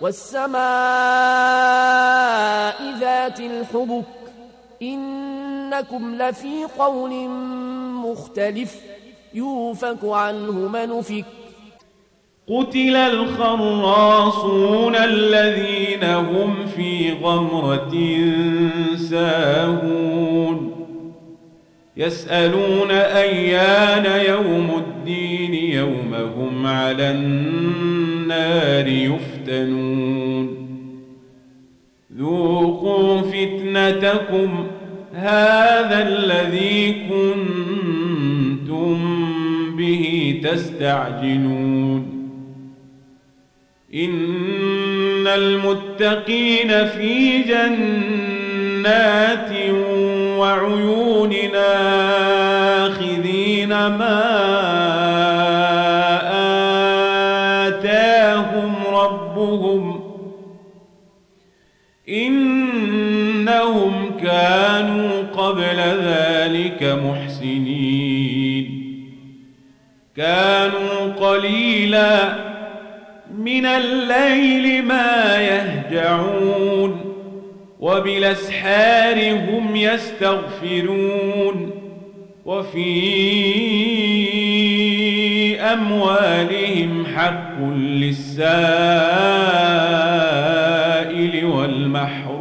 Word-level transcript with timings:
والسماء 0.00 0.56
ذات 3.00 3.40
الحبك 3.40 4.04
إنكم 4.82 6.14
لفي 6.14 6.64
قول 6.78 7.28
مختلف 8.04 8.76
يوفك 9.34 10.04
عنه 10.04 10.52
من 10.52 11.02
فك 11.02 11.24
قتل 12.48 12.96
الخراصون 12.96 14.96
الذين 14.96 16.04
هم 16.04 16.66
في 16.66 17.12
غمرة 17.12 17.94
ساهون. 19.10 20.72
يسألون 21.96 22.90
أيان 22.90 24.26
يوم 24.26 24.70
الدين 24.76 25.54
يوم 25.54 26.14
هم 26.14 26.66
على 26.66 27.10
النار 27.10 28.15
يفتنون. 28.88 30.66
ذوقوا 32.18 33.20
فتنتكم 33.20 34.66
هذا 35.14 36.08
الذي 36.08 36.94
كنتم 37.10 38.96
به 39.76 40.40
تستعجلون. 40.44 42.06
إن 43.94 45.26
المتقين 45.26 46.86
في 46.86 47.42
جنات 47.42 49.50
وعيون 50.38 51.32
آخذين 52.86 53.68
ما 53.68 54.95
ربهم 59.36 60.00
إنهم 62.08 63.92
كانوا 64.22 65.22
قبل 65.22 65.76
ذلك 66.02 66.82
محسنين. 67.04 68.86
كانوا 70.16 71.12
قليلا 71.20 72.46
من 73.38 73.66
الليل 73.66 74.84
ما 74.84 75.40
يهجعون 75.40 77.00
وبالأسحار 77.80 79.32
هم 79.32 79.76
يستغفرون 79.76 81.70
وفي 82.44 82.86
أموالهم 85.60 87.06
حق 87.06 87.45
للسائل 87.60 88.66
والمحروم. 91.44 92.36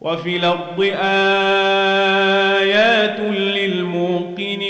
وفي 0.00 0.36
الأرض 0.36 0.80
آيات 2.40 3.20
للموقنين. 3.20 4.68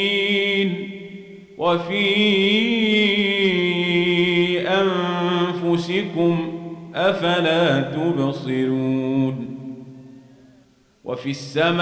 وفي 1.58 2.08
أنفسكم 4.68 6.52
أفلا 6.94 7.80
تبصرون. 7.80 9.58
وفي 11.04 11.30
السماء 11.30 11.78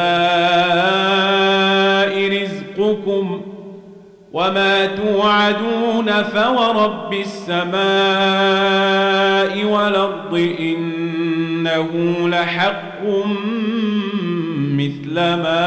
رزقكم 2.43 3.56
وما 4.37 4.87
توعدون 4.87 6.23
فورب 6.23 7.13
السماء 7.13 7.75
والأرض 9.65 10.35
إنه 10.61 11.89
لحق 12.29 13.03
مثل 14.77 15.15
ما 15.15 15.67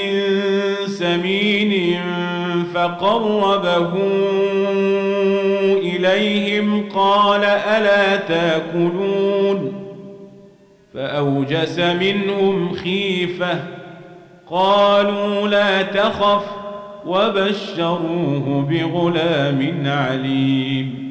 فقربه 2.81 3.93
إليهم 5.77 6.89
قال 6.95 7.43
ألا 7.43 8.15
تأكلون؟ 8.15 9.73
فأوجس 10.93 11.79
منهم 11.79 12.73
خيفة 12.73 13.59
قالوا 14.49 15.47
لا 15.47 15.81
تخف 15.81 16.45
وبشروه 17.05 18.67
بغلام 18.69 19.83
عليم. 19.85 21.10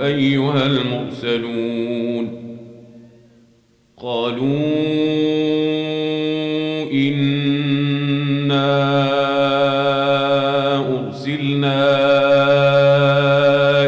أيها 0.00 0.66
المرسلون 0.66 2.46
قالوا 3.96 4.56
إنا 6.92 8.76
أرسلنا 10.98 11.86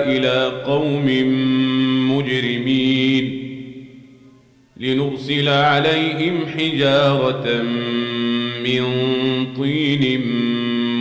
إلى 0.06 0.62
قوم 0.66 1.06
مجرمين 2.16 3.24
لنرسل 4.76 5.48
عليهم 5.48 6.46
حجارة 6.46 7.62
من 8.64 8.84
طين 9.56 10.20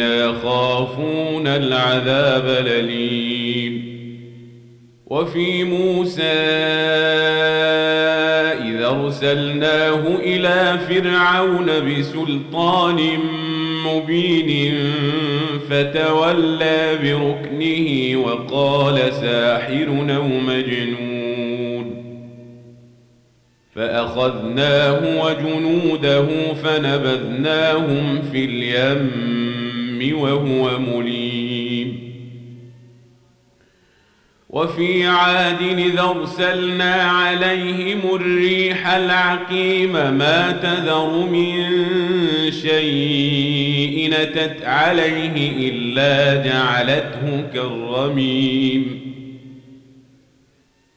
الذين 0.00 0.30
يخافون 0.30 1.46
العذاب 1.46 2.44
الأليم. 2.44 3.90
وفي 5.06 5.64
موسى 5.64 6.22
إذا 8.62 8.86
أرسلناه 8.86 10.16
إلى 10.16 10.78
فرعون 10.88 11.66
بسلطان 11.66 13.18
مبين 13.86 14.74
فتولى 15.70 16.98
بركنه 17.02 18.16
وقال 18.24 19.12
ساحر 19.12 19.88
أو 20.16 20.28
مجنون. 20.28 21.10
فأخذناه 23.74 25.24
وجنوده 25.24 26.26
فنبذناهم 26.62 28.22
في 28.32 28.44
اليم. 28.44 29.49
وهو 30.00 30.78
مليم. 30.78 32.10
وفي 34.50 35.06
عاد 35.06 35.62
إذا 35.62 36.00
أرسلنا 36.02 36.94
عليهم 36.94 38.00
الريح 38.14 38.88
العقيم 38.88 39.92
ما 39.92 40.52
تذر 40.52 41.26
من 41.26 41.54
شيء 42.50 44.10
نتت 44.10 44.64
عليه 44.64 45.70
إلا 45.70 46.44
جعلته 46.44 47.44
كالرميم. 47.54 49.09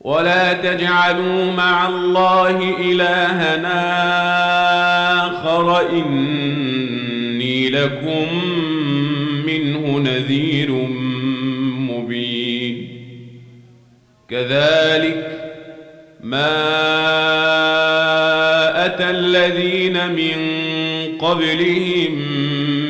ولا 0.00 0.52
تجعلوا 0.52 1.52
مع 1.52 1.88
الله 1.88 2.74
إلهنا 2.80 3.80
آخر 5.26 5.90
إني 5.90 7.70
لكم 7.70 8.26
منه 9.46 9.98
نذير 9.98 10.70
مبين. 11.90 12.88
كذلك 14.28 15.40
ما 16.20 16.56
أتى 18.86 19.10
الذين 19.10 20.12
من 20.12 20.38
قبلهم 21.18 22.12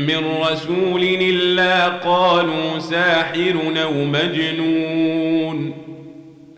من 0.07 0.25
رسول 0.43 1.03
إلا 1.03 1.89
قالوا 1.89 2.79
ساحر 2.79 3.57
أو 3.83 4.05
مجنون. 4.05 5.80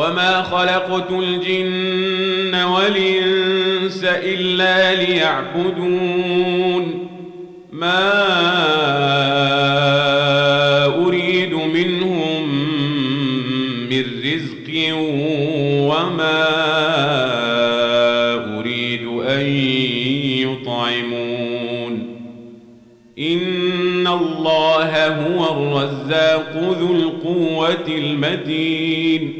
وما 0.00 0.42
خلقت 0.42 1.10
الجن 1.10 2.54
والإنس 2.54 4.04
إلا 4.04 4.94
ليعبدون 4.94 6.46
ما 7.72 8.12
أريد 11.06 11.54
منهم 11.54 12.48
من 13.90 14.04
رزق 14.24 14.94
وما 15.90 16.46
أريد 18.58 19.06
أن 19.06 19.46
يطعمون 20.48 22.16
إن 23.18 24.06
الله 24.06 25.08
هو 25.08 25.52
الرزاق 25.52 26.76
ذو 26.80 26.94
القوة 26.94 27.88
المتين 27.88 29.39